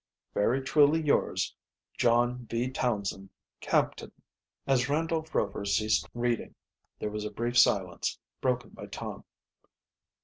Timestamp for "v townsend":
2.49-3.29